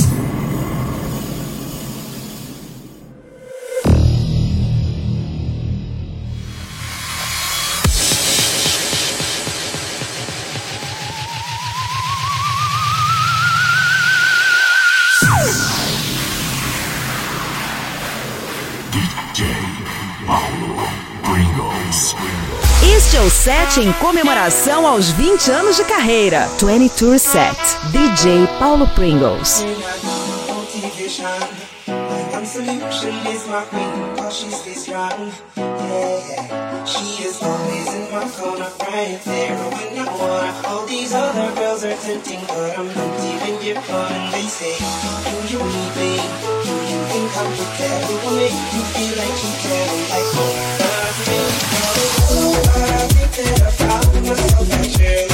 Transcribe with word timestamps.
you 0.00 0.23
set 23.44 23.78
em 23.78 23.92
comemoração 23.94 24.86
aos 24.86 25.10
20 25.10 25.50
anos 25.50 25.76
de 25.76 25.84
carreira. 25.84 26.48
20 26.58 26.88
Tour 26.88 27.18
Set. 27.18 27.54
DJ 27.90 28.46
Paulo 28.58 28.88
Pringles. 28.94 29.62
Prepared? 47.22 48.10
It 48.10 48.24
will 48.24 48.36
make 48.36 48.58
you 48.74 48.82
feel 48.90 49.14
like 49.18 49.38
you. 49.42 49.50
I'm 49.54 50.10
like, 50.10 50.30
I 52.74 53.08
think 53.08 53.34
I 53.38 53.70
found 53.70 54.26
myself 54.26 55.33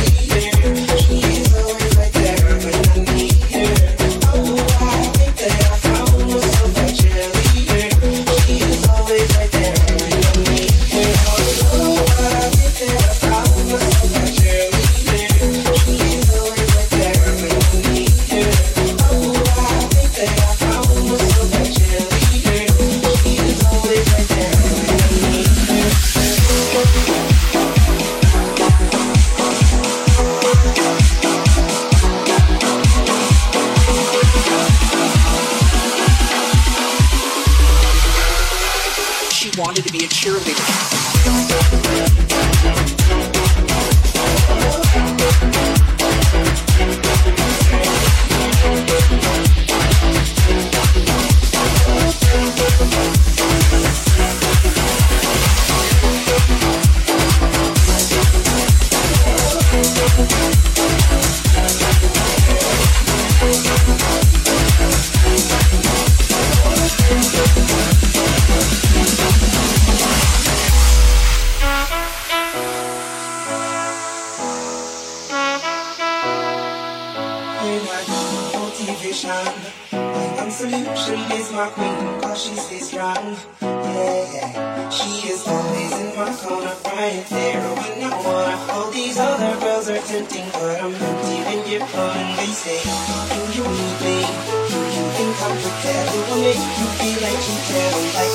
make 96.51 96.79
you 96.79 96.87
feel 96.99 97.21
like 97.23 97.43
you 97.49 97.57
care. 97.69 97.93
Like 98.19 98.30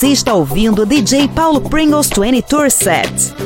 Você 0.00 0.08
está 0.08 0.32
ouvindo 0.32 0.86
DJ 0.86 1.28
Paulo 1.28 1.60
Pringles 1.60 2.08
20 2.08 2.40
Tour 2.40 2.70
Set. 2.70 3.39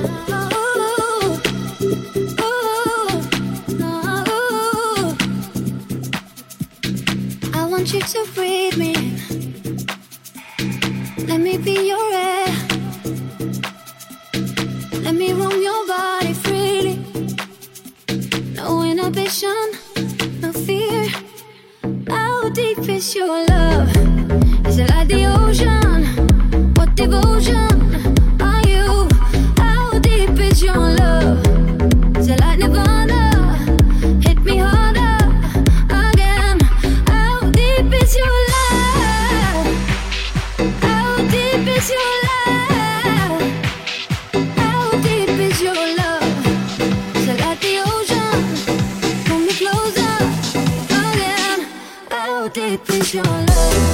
is 52.90 53.14
your 53.14 53.24
love. 53.24 53.93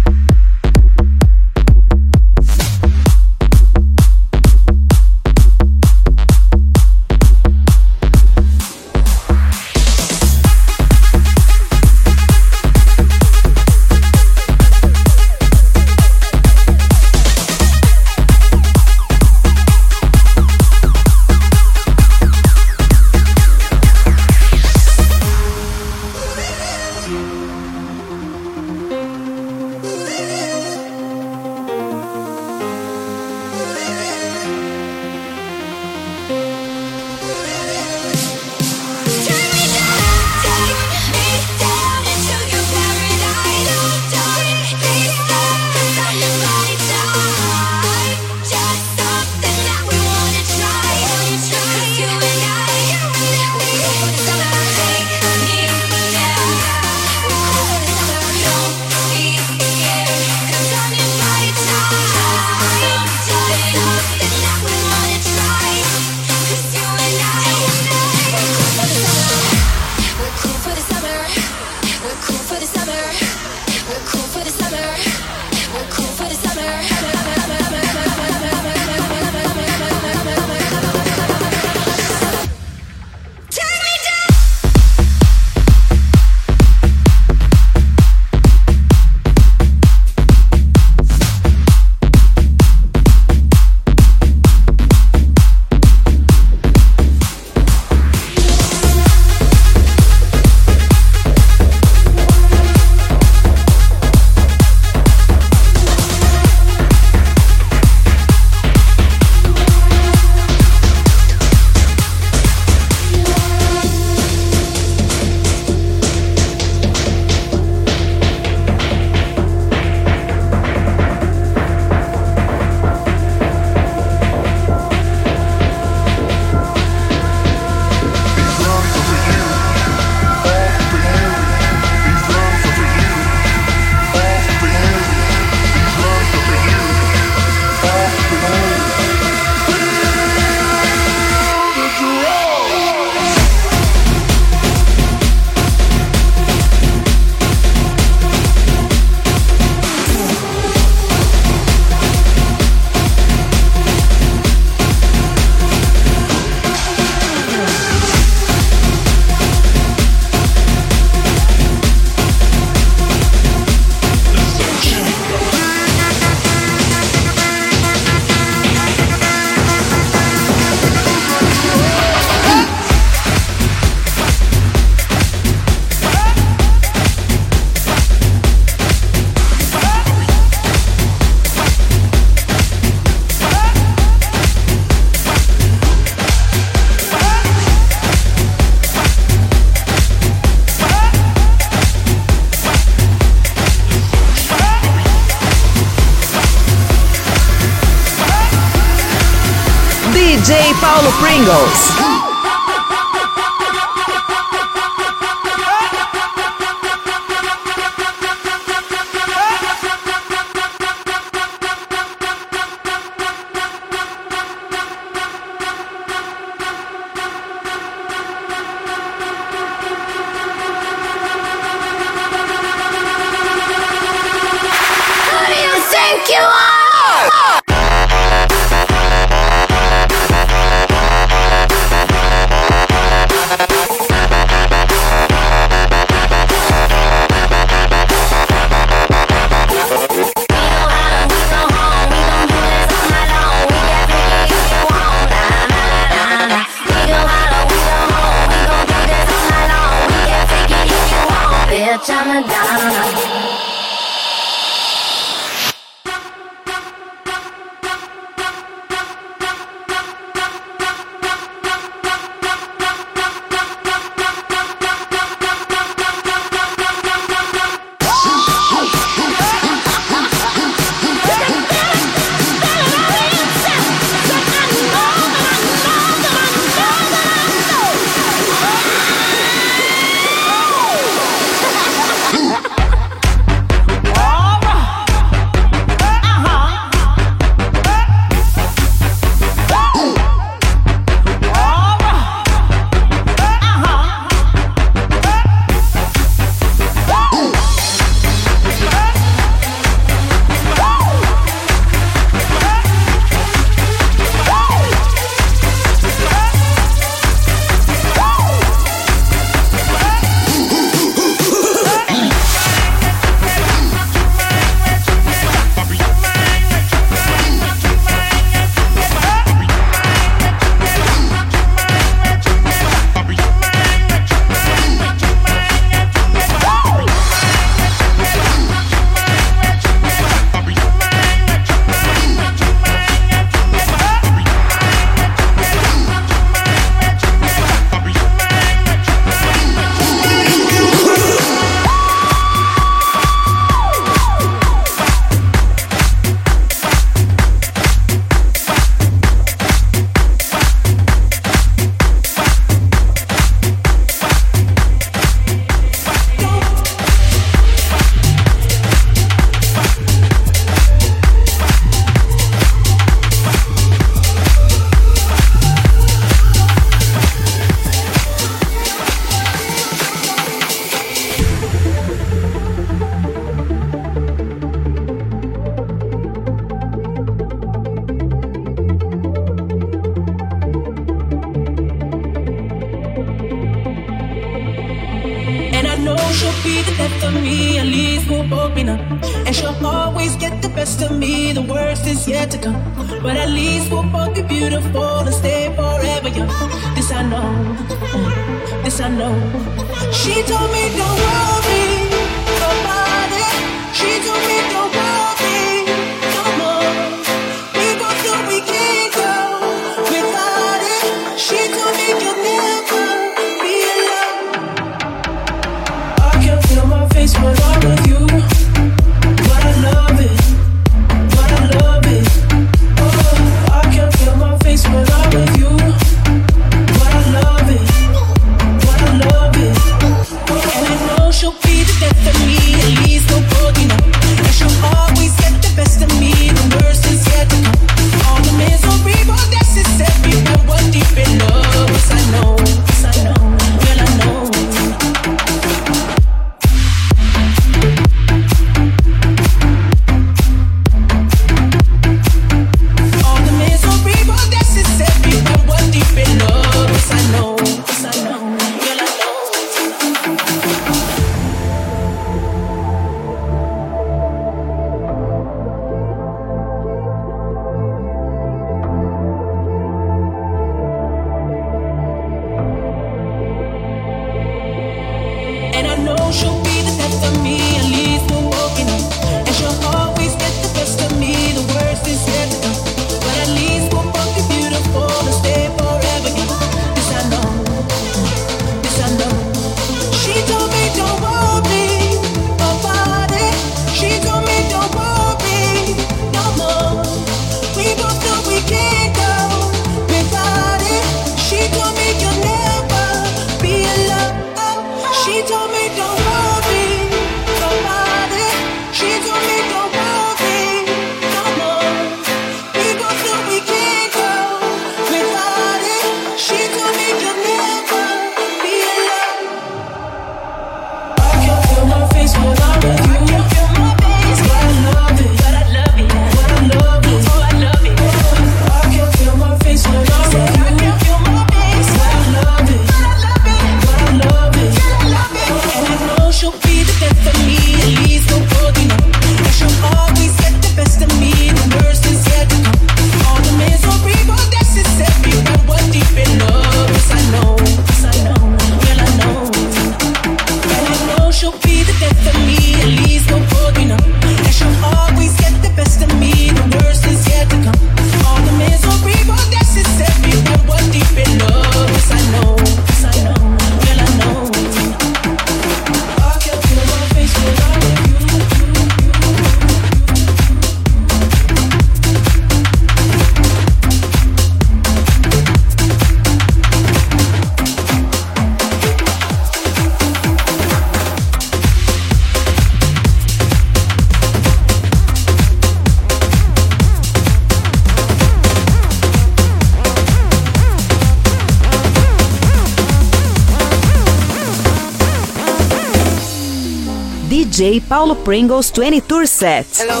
Paulo 597.80 598.14
Pringles 598.14 598.70
20 598.70 599.00
Tour 599.00 599.26
set. 599.26 599.66
Hello, 599.74 600.00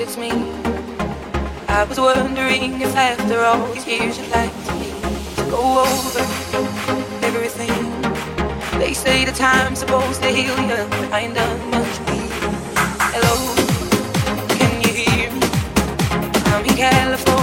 it's 0.00 0.16
me. 0.16 0.30
I 1.68 1.84
was 1.84 1.98
wondering 1.98 2.80
if 2.80 2.94
after 2.94 3.40
all 3.40 3.72
these 3.72 3.86
years 3.86 4.18
you'd 4.18 4.30
like 4.30 4.52
to 5.36 5.42
go 5.50 5.80
over 5.80 6.20
everything. 7.26 7.74
They 8.78 8.92
say 8.94 9.24
the 9.24 9.32
time's 9.32 9.80
supposed 9.80 10.22
to 10.22 10.28
heal 10.28 10.56
you, 10.60 10.86
but 10.90 11.12
I 11.12 11.20
ain't 11.20 11.34
done 11.34 11.70
much. 11.70 11.98
Hello, 13.14 13.36
can 14.56 14.80
you 14.82 14.92
hear 14.92 15.30
me? 15.32 15.40
I'm 16.52 16.64
in 16.64 16.76
California. 16.76 17.39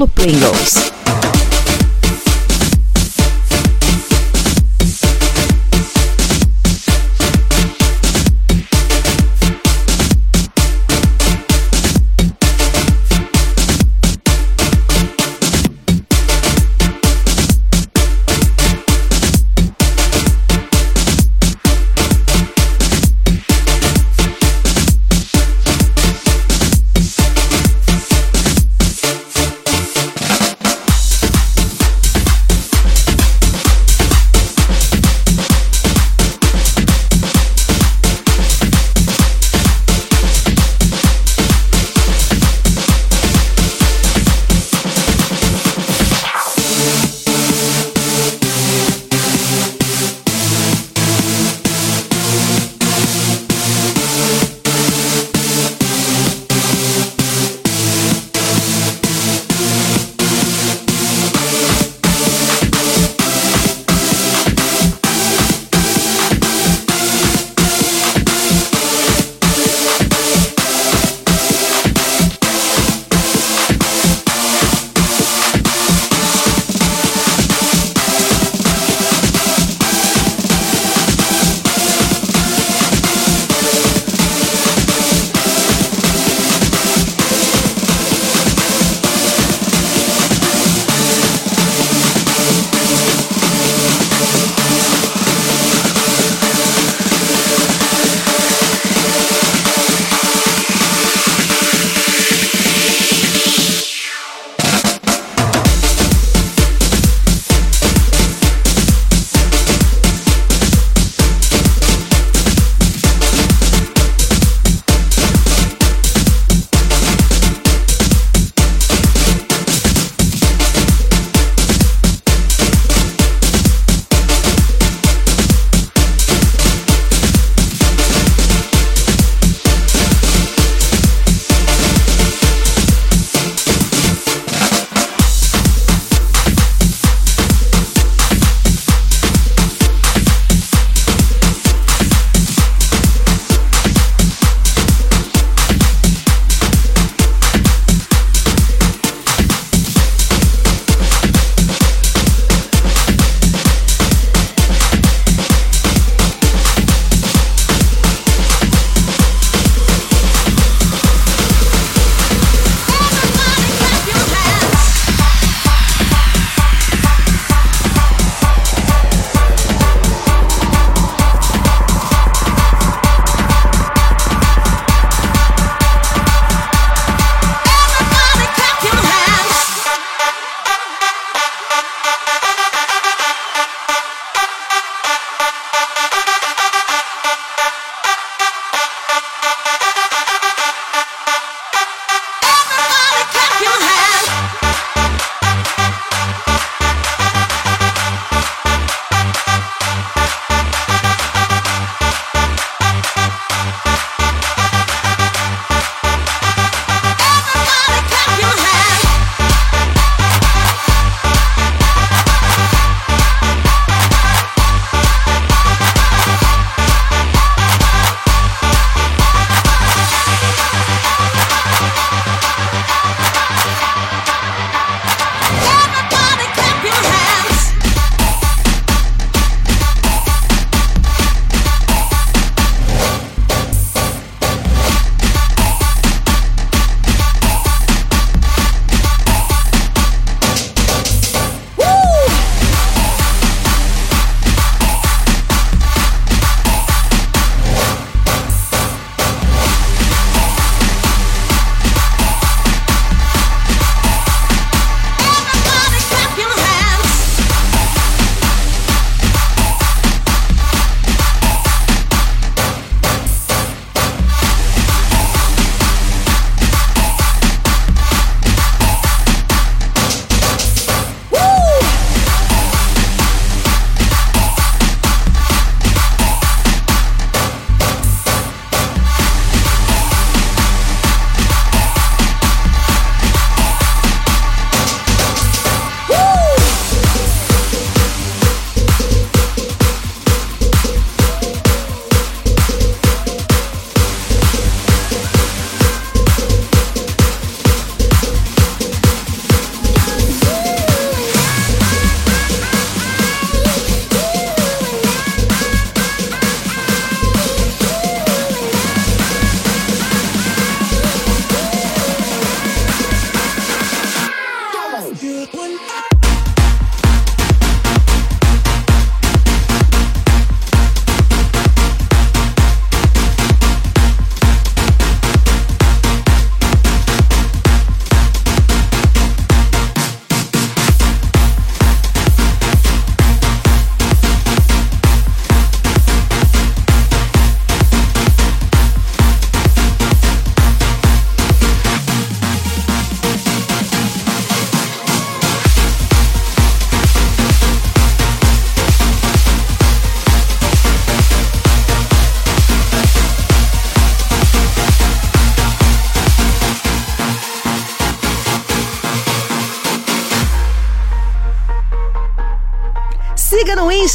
Paulo 0.00 0.06
Pringles. 0.14 0.89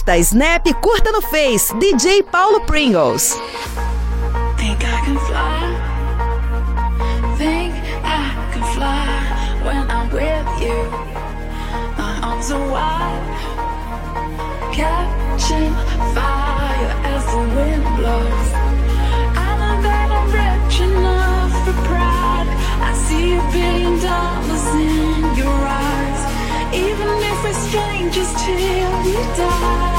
Insta, 0.05 0.23
Snap, 0.23 0.63
curta 0.81 1.11
no 1.11 1.19
Face, 1.19 1.73
DJ 1.73 2.21
Paulo 2.21 2.59
Pringles. 2.65 3.33
Think 4.57 4.83
I 4.83 5.01
can 5.03 5.17
fly. 5.17 5.61
Think 7.37 7.73
I 8.03 8.49
can 8.53 8.63
fly 8.75 9.07
when 9.65 9.89
I'm 9.89 10.09
with 10.11 10.61
you. 10.61 10.77
My 11.97 12.19
arms 12.21 12.51
are 12.51 12.69
wide, 12.69 13.25
catching 14.73 15.73
fire 16.13 16.91
as 17.13 17.25
the 17.25 17.41
wind 17.55 17.83
blows. 17.97 18.47
I 19.33 19.57
know 19.59 19.81
that 19.81 20.09
I'm 20.17 20.27
rich 20.29 20.81
enough 20.81 21.53
for 21.65 21.73
pride. 21.89 22.49
I 22.81 22.93
see 22.93 23.33
a 23.33 23.41
billion 23.51 23.99
dollars 23.99 24.67
in 24.75 25.35
your 25.35 25.61
eyes, 25.65 26.21
even 26.75 27.09
if 27.25 27.43
we're 27.43 27.53
strangers 27.53 28.31
till 28.43 29.03
we 29.03 29.13
die. 29.35 29.94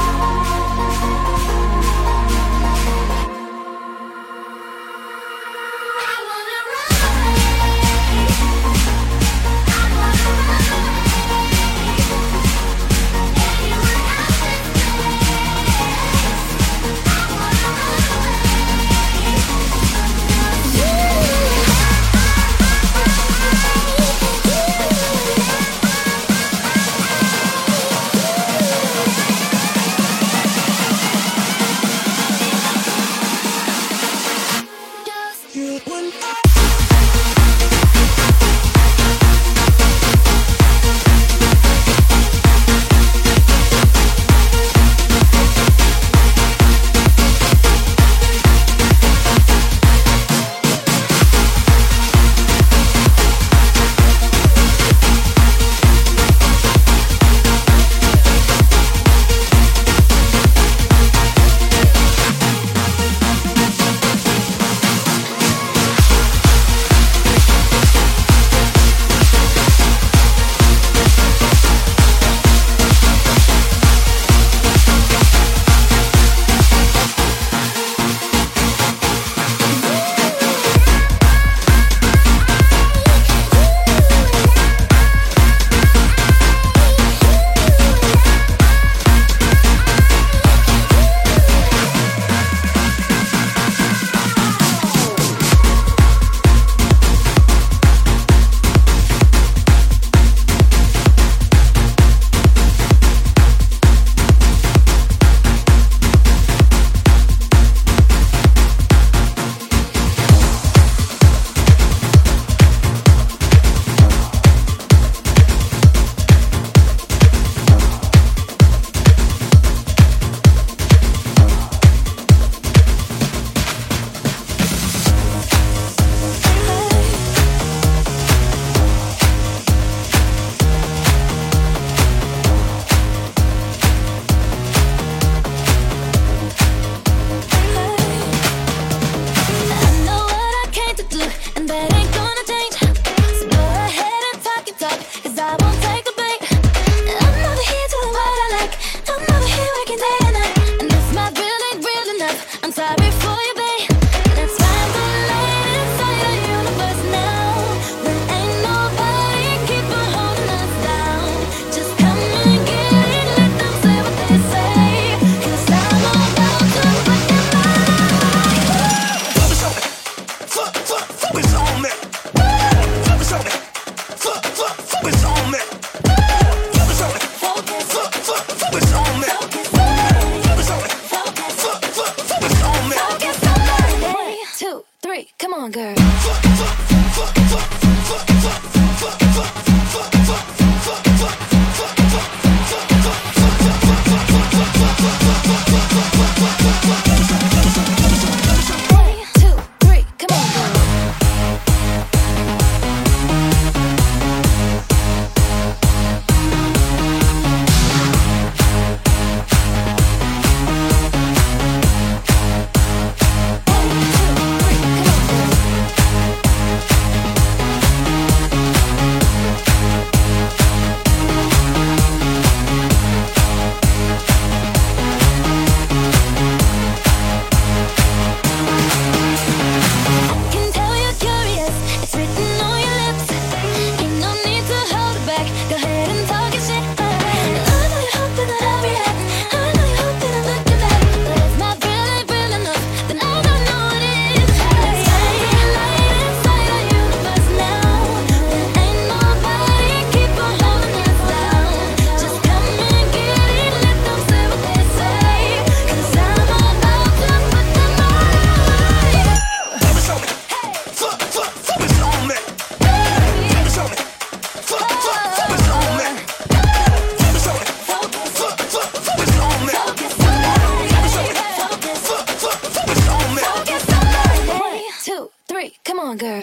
three. 275.57 275.73
Come 275.83 275.99
on, 275.99 276.17
girl. 276.17 276.41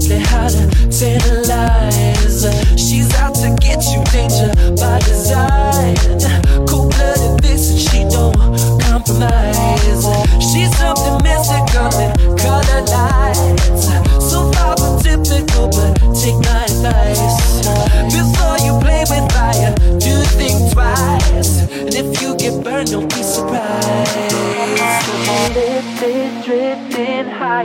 virkelig 0.00 0.26
har 0.26 0.48
det 0.48 0.92
til 0.92 1.47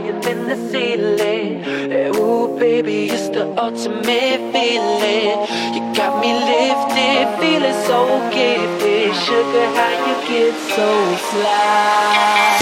hanging 0.04 0.22
in 0.28 0.48
the 0.48 0.56
ceiling. 0.70 1.62
Hey, 1.62 2.08
ooh, 2.08 2.56
baby, 2.58 3.08
it's 3.08 3.28
the 3.28 3.46
ultimate 3.60 4.40
feeling. 4.52 5.46
You 5.74 5.80
got 5.94 6.20
me 6.20 6.32
lifted, 6.32 7.26
feeling 7.40 7.78
so 7.86 7.98
gifted. 8.30 9.14
Sugar, 9.14 9.66
how 9.76 9.92
you 10.06 10.16
get 10.28 10.54
so 10.74 10.88
fly? 11.30 12.58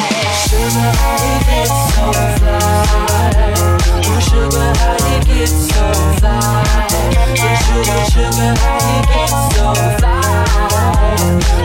Sugar, 0.47 0.91
how 1.01 1.17
you 1.27 1.37
get 1.51 1.71
so 1.91 2.05
fly? 2.39 2.61
Ooh, 4.07 4.21
sugar, 4.21 4.71
how 4.81 4.97
you 5.09 5.19
get 5.25 5.49
so 5.49 5.85
fly? 6.19 6.39
Ooh, 7.33 7.57
sugar, 7.65 8.03
sugar, 8.13 8.53
how 8.63 8.79
you 8.89 9.01
get 9.13 9.33
so 9.53 9.67
fly? 9.99 10.21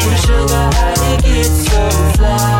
Ooh, 0.03 0.15
sugar, 0.25 0.65
how 0.77 0.93
you 1.03 1.15
get 1.21 1.45
so 1.45 1.81
fly? 2.17 2.57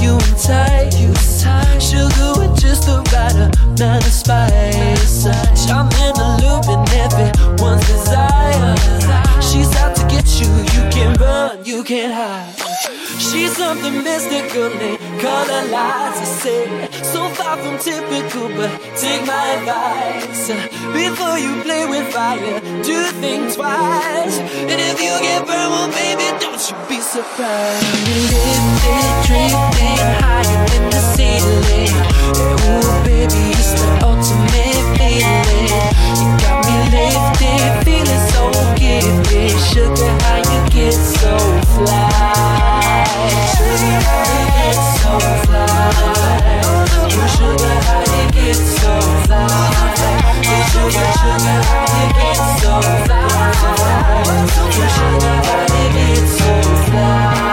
you 0.00 0.18
and. 0.36 1.80
Sugar 1.80 2.46
just 2.54 2.84
the 2.86 3.02
right 3.12 3.34
amount 3.34 4.06
of 4.06 4.12
spice. 4.12 5.26
I'm 5.70 5.86
in 5.86 6.14
the 6.14 6.28
loop 6.42 6.68
and 6.68 6.88
everyone's 6.90 7.86
desire 7.86 8.99
you, 10.38 10.50
you 10.74 10.82
can 10.90 11.14
run, 11.14 11.64
you 11.64 11.82
can 11.82 12.10
hide. 12.12 12.54
She's 13.18 13.56
something 13.56 14.02
mystical 14.02 14.70
and 14.72 14.98
color 15.20 15.62
lights. 15.68 16.20
I 16.20 16.28
say, 16.42 16.88
so 17.02 17.28
far 17.30 17.56
from 17.56 17.78
typical, 17.78 18.48
but 18.56 18.70
take 18.96 19.26
my 19.26 19.44
advice. 19.56 20.48
Before 20.92 21.38
you 21.38 21.60
play 21.62 21.86
with 21.86 22.06
fire, 22.12 22.60
do 22.82 22.96
think 23.20 23.54
twice. 23.54 24.38
And 24.70 24.78
if 24.88 25.00
you 25.00 25.12
get 25.20 25.46
burned, 25.46 25.70
well, 25.74 25.88
baby, 25.92 26.26
don't 26.38 26.60
you 26.68 26.76
be 26.88 27.00
surprised. 27.00 27.86
Lift 28.30 28.84
it, 28.94 29.06
drink 29.26 29.54
it, 29.88 30.00
higher 30.22 30.60
than 30.70 30.84
the 30.90 31.02
ceiling. 31.14 31.92
Yeah, 32.38 32.66
ooh, 32.70 33.04
baby, 33.04 33.42
it's 33.58 33.72
the 33.78 33.88
ultimate 34.06 34.84
feeling. 34.96 35.70
You 36.20 36.28
got 36.44 36.58
me 36.66 36.76
lifted, 36.94 37.84
feeling 37.84 38.24
so 38.32 38.59
gifted. 38.80 39.52
Sugar, 39.60 40.12
how 40.24 40.38
you 40.38 40.60
get 40.70 40.96
so 40.96 41.36
fly? 41.76 43.04
Sugar, 43.52 43.96
how 44.08 44.24
you 44.32 44.44
get 44.56 44.80
so 44.96 45.12
fly? 45.44 45.68
Sugar, 47.36 47.76
how 47.86 48.00
you 48.16 48.24
get 48.32 48.56
so 48.56 48.92
fly? 49.24 49.48
Sugar, 50.72 51.08
sugar, 51.20 51.60
how 51.70 51.84
you 51.96 52.06
get 52.18 52.40
so 52.60 52.72
fly? 53.04 53.28
Sugar, 54.56 55.36
how 55.46 55.62
you 55.76 55.86
get 55.92 56.26
so 56.26 56.70
DJ 56.90 57.49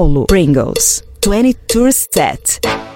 Paulo 0.00 0.24
Pringles 0.24 1.02
20 1.20 1.54
Tour 1.66 1.92
Set. 1.92 2.89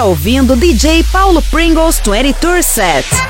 Está 0.00 0.08
ouvindo 0.08 0.56
DJ 0.56 1.04
Paulo 1.12 1.42
Pringles 1.42 2.00
20 2.00 2.32
Tour 2.40 2.62
Set. 2.62 3.29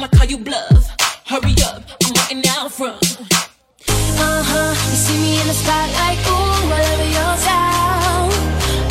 I'ma 0.00 0.08
call 0.16 0.24
you 0.24 0.38
bluff. 0.38 0.96
Hurry 1.26 1.54
up, 1.62 1.82
I'm 2.02 2.14
waiting 2.14 2.50
out 2.52 2.72
front. 2.72 2.96
Uh 3.20 4.42
huh. 4.48 4.72
You 4.88 4.96
see 4.96 5.18
me 5.20 5.38
in 5.42 5.46
the 5.46 5.52
spotlight, 5.52 6.16
ooh, 6.24 6.72
I 6.72 6.80
love 6.88 7.04
your 7.18 7.36
style. 7.44 8.32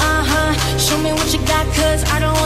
Uh 0.05 0.24
huh. 0.30 0.78
Show 0.78 0.99
me 0.99 1.12
what 1.12 1.34
you 1.34 1.39
got, 1.47 1.66
cause 1.74 2.03
I 2.14 2.20
don't 2.20 2.39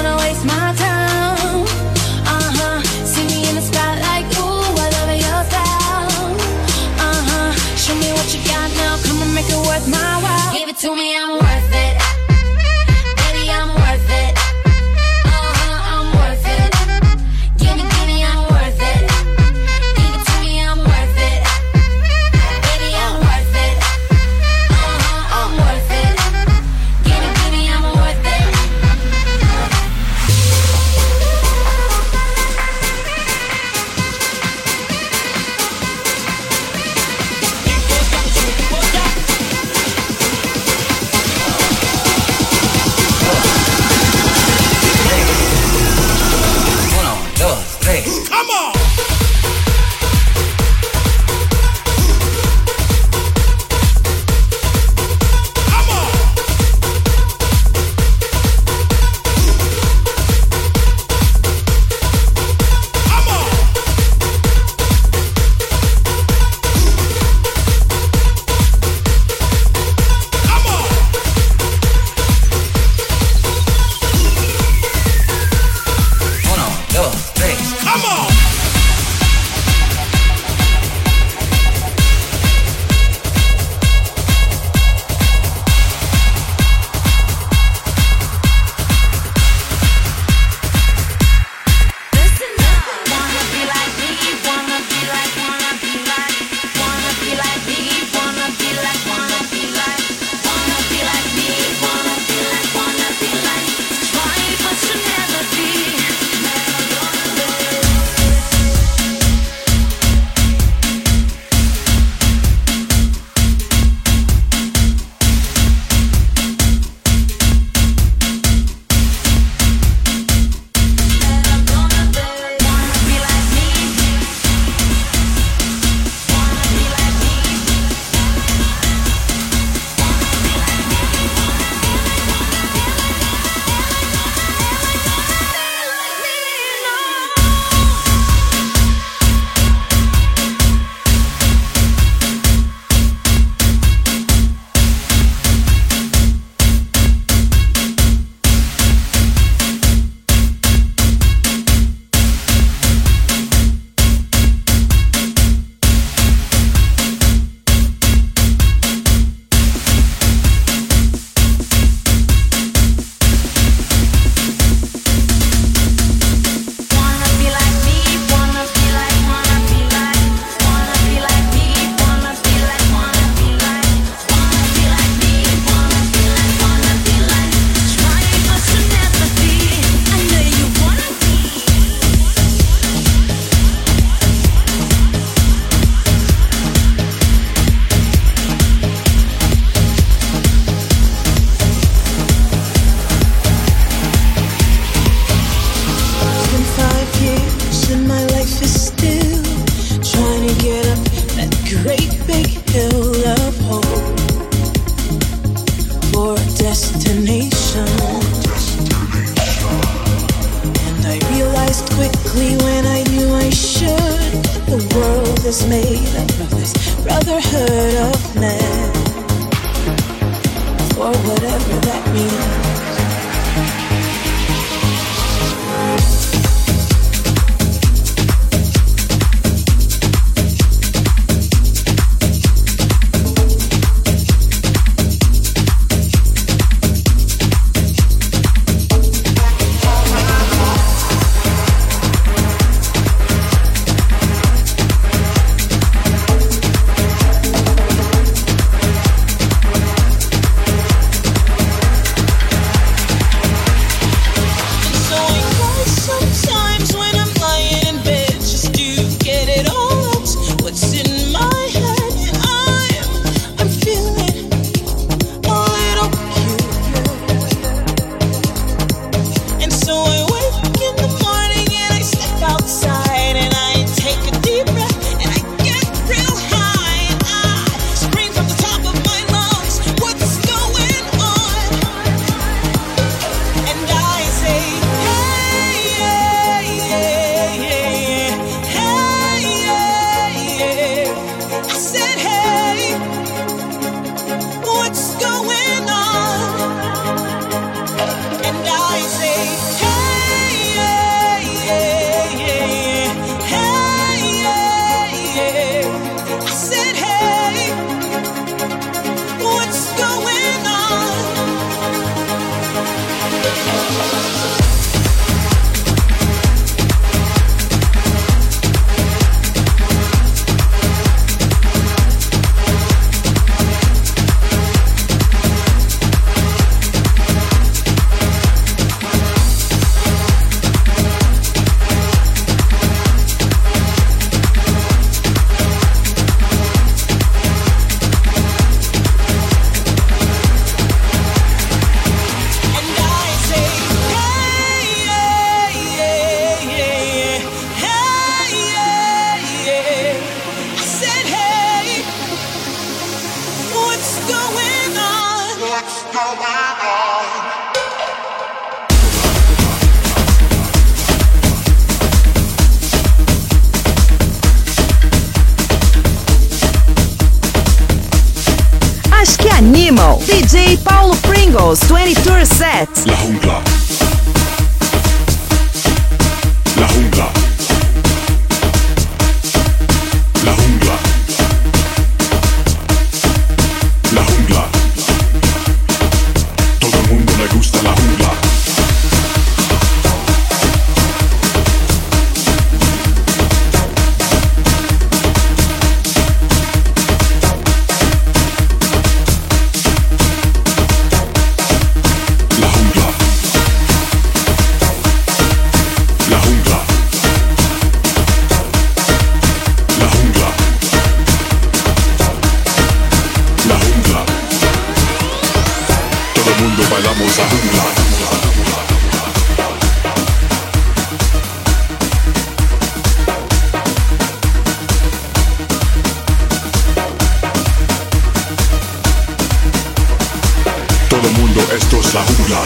Todo 431.23 431.31
mundo, 431.35 431.61
esto 431.73 432.01
es 432.01 432.13
la 432.13 432.21
jungla. 432.21 432.61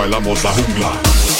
Bailamos 0.00 0.42
la 0.42 0.50
jungla. 0.52 1.39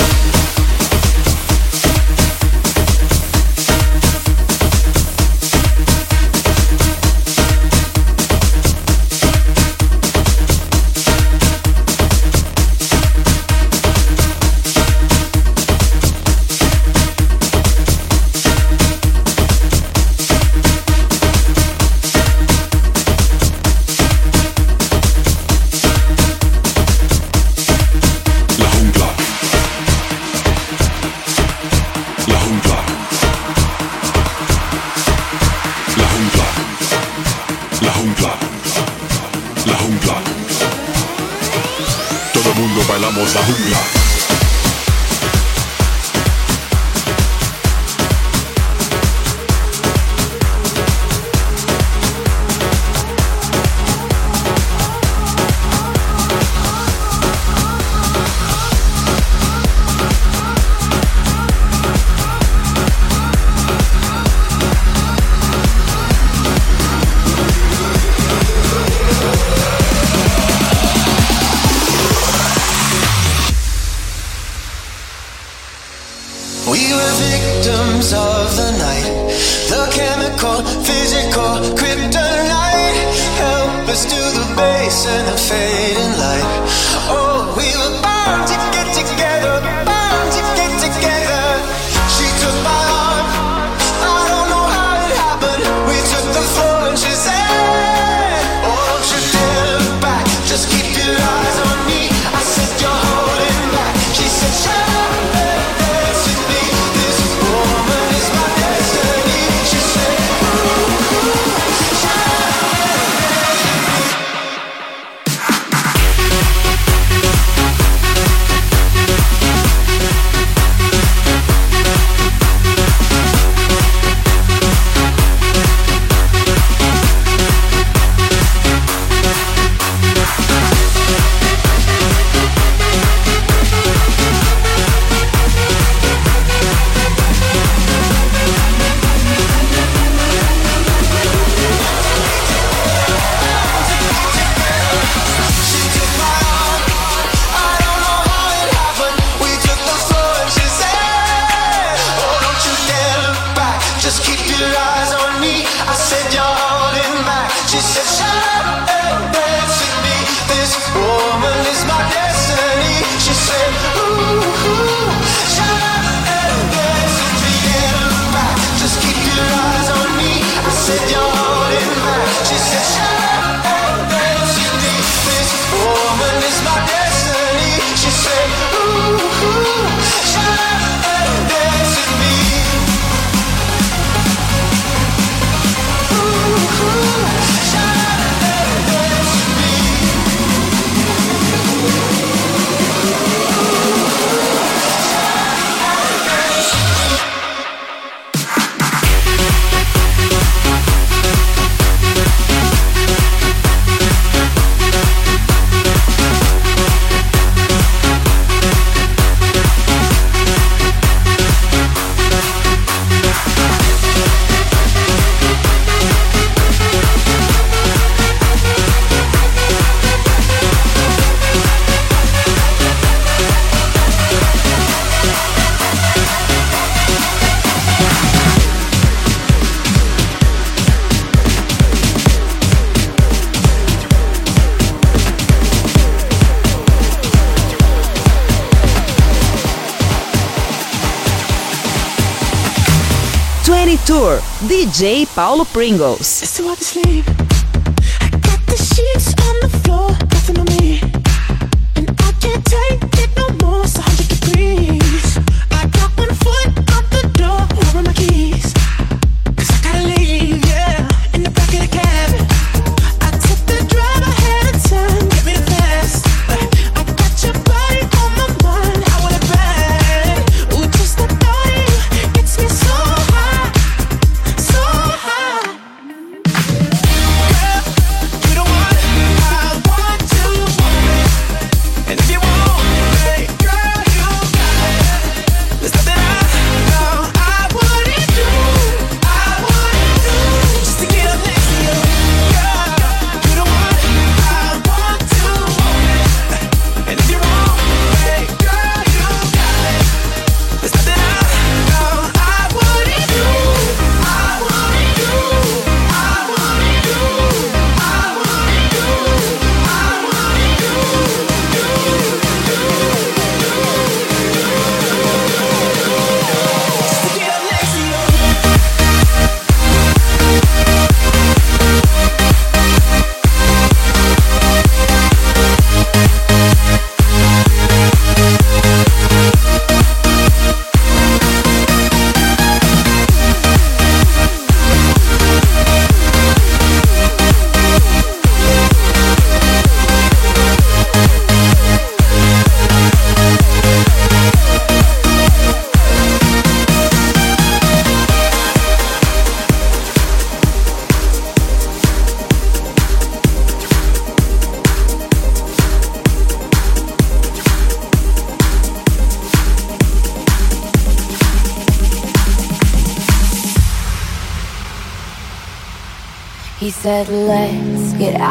DJ 245.01 245.25
Paulo 245.35 245.65
Pringles. 245.65 246.27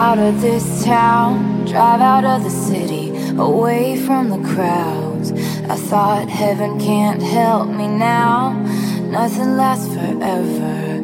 Out 0.10 0.18
of 0.18 0.42
this 0.42 0.84
town, 0.84 1.66
drive 1.66 2.02
out 2.02 2.26
of 2.26 2.44
the 2.44 2.50
city, 2.50 3.10
away 3.38 3.96
from 3.96 4.30
the 4.32 4.42
crowds. 4.56 5.32
I 5.70 5.76
thought 5.76 6.28
heaven 6.28 6.80
can't 6.80 7.22
help 7.22 7.70
me 7.70 7.88
now, 7.88 8.54
nothing 9.04 9.56
lasts 9.56 9.88
forever. 9.94 10.98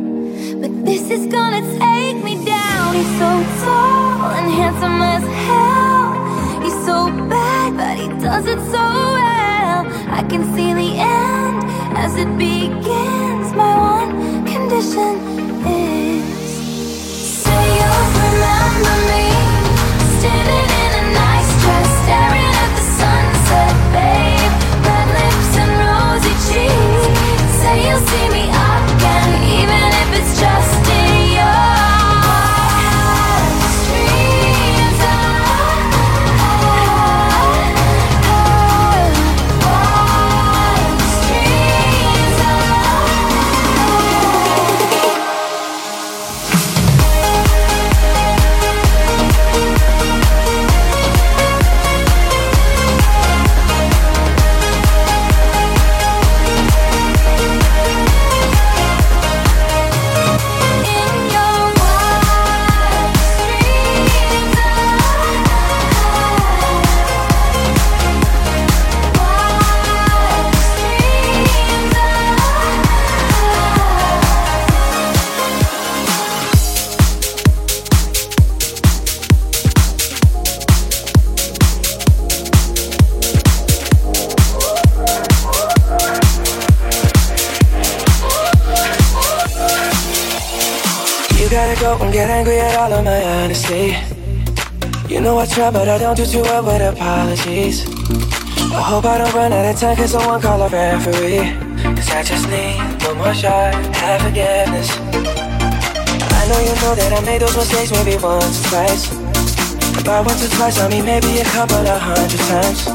But 0.60 0.72
this 0.88 1.12
is 1.12 1.28
gonna 1.28 1.62
take 1.78 2.18
me 2.24 2.44
down. 2.44 2.96
He's 2.96 3.14
so 3.22 3.32
tall 3.64 4.32
and 4.38 4.52
handsome 4.60 5.00
as 5.16 5.26
hell. 5.50 6.64
He's 6.64 6.80
so 6.90 6.98
bad, 7.30 7.78
but 7.78 7.96
he 8.02 8.08
does 8.28 8.48
it 8.48 8.60
so 8.74 8.86
well. 9.20 9.82
I 10.20 10.26
can 10.28 10.44
see 10.56 10.74
the 10.74 10.92
end 10.98 11.64
as 11.96 12.16
it 12.16 12.32
begins. 12.40 13.54
My 13.54 13.74
one 14.00 14.48
condition 14.48 15.35
see 28.00 28.30
me 28.30 28.55
I 96.16 96.18
do 96.18 96.26
too 96.26 96.42
well 96.48 96.64
with 96.64 96.80
apologies. 96.80 97.84
I 98.72 98.80
hope 98.80 99.04
I 99.04 99.18
don't 99.20 99.36
run 99.36 99.52
out 99.52 99.68
of 99.68 99.76
time, 99.76 99.98
cause 100.00 100.16
someone 100.16 100.40
call 100.40 100.64
a 100.64 100.72
referee. 100.72 101.44
Cause 101.84 102.08
I 102.08 102.24
just 102.24 102.48
need 102.48 102.80
one 103.04 103.20
more 103.20 103.36
shot, 103.36 103.76
have 104.00 104.24
forgiveness. 104.24 104.96
I 104.96 106.42
know 106.48 106.60
you 106.64 106.72
know 106.80 106.96
that 106.96 107.12
I 107.12 107.20
made 107.28 107.44
those 107.44 107.52
mistakes 107.60 107.92
maybe 107.92 108.16
once 108.16 108.48
or 108.48 108.64
twice. 108.72 109.12
About 110.00 110.24
once 110.24 110.40
or 110.40 110.56
twice, 110.56 110.80
I 110.80 110.88
mean 110.88 111.04
maybe 111.04 111.36
a 111.44 111.48
couple 111.52 111.84
of 111.84 112.00
hundred 112.00 112.40
times. 112.48 112.88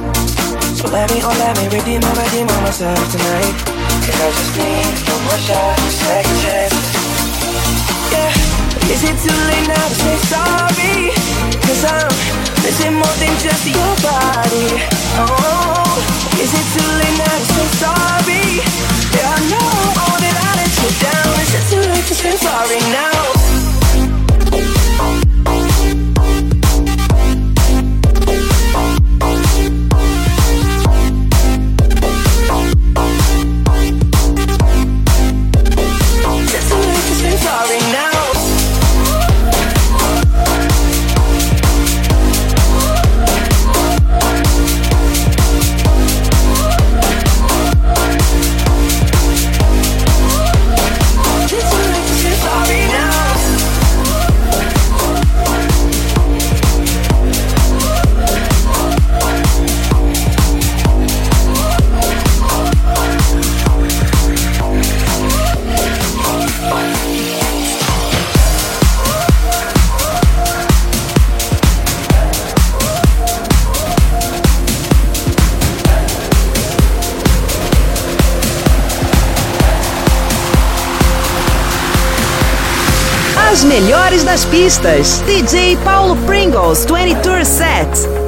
So 0.81 0.89
let 0.89 1.13
me, 1.13 1.21
oh 1.21 1.37
let 1.37 1.53
me 1.61 1.69
redeem 1.77 2.01
and 2.01 2.17
redeem 2.25 2.49
on 2.49 2.61
myself 2.65 3.05
tonight. 3.13 3.53
Cause 4.01 4.17
I 4.17 4.29
just 4.33 4.53
need 4.57 4.97
one 5.13 5.23
more 5.29 5.41
shot, 5.45 5.77
second 5.93 6.39
chance. 6.41 6.73
Yeah, 8.17 8.33
is 8.89 9.05
it 9.05 9.17
too 9.21 9.37
late 9.45 9.69
now 9.69 9.87
to 9.93 9.97
say 10.09 10.17
sorry? 10.25 11.13
Cause 11.69 11.85
I'm 11.85 12.20
missing 12.63 12.95
more 12.95 13.17
than 13.19 13.35
just 13.39 13.67
your 13.67 13.93
body. 14.05 14.69
Oh, 15.17 15.97
is 16.41 16.53
it 16.53 16.67
too 16.75 16.89
late 17.01 17.17
now 17.19 17.37
to 17.39 17.45
say 17.53 17.69
sorry? 17.83 18.45
Yeah, 19.17 19.37
I 19.37 19.41
know 19.51 19.71
all 20.03 20.19
that 20.21 20.37
I 20.37 20.51
let 20.61 20.73
you 20.81 20.91
down. 21.05 21.33
Is 21.41 21.53
it 21.59 21.65
too 21.71 21.83
late 21.91 22.07
to 22.07 22.15
say 22.15 22.37
sorry 22.37 22.81
now? 22.93 23.60
melhores 83.65 84.25
das 84.25 84.45
pistas. 84.47 85.23
DJ 85.27 85.77
Paulo 85.85 86.17
Pringles 86.27 86.85
20 86.87 87.15
Tour 87.23 87.45
Set. 87.45 88.20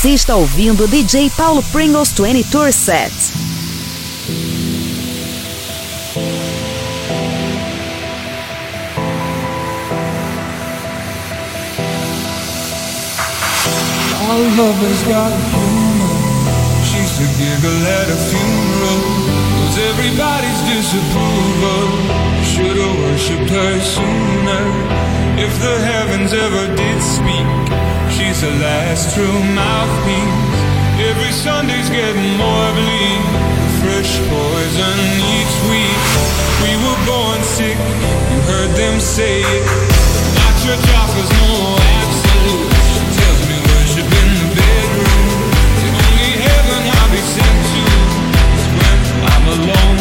Você 0.00 0.12
está 0.12 0.34
ouvindo 0.34 0.84
o 0.84 0.88
DJ 0.88 1.28
Paulo 1.28 1.62
Pringles 1.62 2.10
20 2.12 2.44
Tour 2.44 2.72
Set. 2.72 3.12
All 14.22 14.40
lovers 14.56 15.02
got 15.02 15.34
humor. 15.50 16.16
She's 16.82 17.20
a 17.20 17.28
giggle 17.36 17.86
at 17.86 18.08
a 18.08 18.16
funeral. 18.16 19.00
Cause 19.66 19.78
everybody's 19.90 20.60
disapproval. 20.62 21.88
Should've 22.42 23.00
worshipped 23.02 23.50
her 23.50 23.80
sooner. 23.82 24.64
If 25.36 25.60
the 25.60 25.78
heavens 25.78 26.32
ever 26.32 26.74
did 26.74 27.02
speak. 27.02 27.79
She's 28.20 28.42
the 28.42 28.50
last 28.60 29.14
true 29.16 29.40
mouthpiece. 29.56 30.60
Every 31.08 31.32
Sunday's 31.32 31.88
getting 31.88 32.36
more 32.36 32.68
bleak. 32.76 33.24
Fresh 33.80 34.12
poison 34.28 34.96
each 35.40 35.54
week. 35.72 36.04
We 36.60 36.76
were 36.84 37.00
born 37.08 37.40
sick, 37.40 37.80
you 37.80 38.38
heard 38.44 38.76
them 38.76 39.00
say 39.00 39.40
it. 39.40 39.64
My 40.36 40.50
church 40.60 40.84
offers 41.00 41.30
no 41.32 41.80
absolute. 41.96 42.68
Tells 43.16 43.40
me 43.48 43.56
worship 43.72 44.04
in 44.04 44.28
the 44.36 44.48
bedroom. 44.52 45.40
The 45.80 45.88
only 45.88 46.32
heaven 46.44 46.80
I'll 46.92 47.12
be 47.16 47.24
sent 47.24 47.56
to 47.72 47.82
is 48.52 48.66
when 48.76 48.98
I'm 49.32 49.44
alone. 49.48 49.99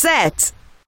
Set. 0.00 0.52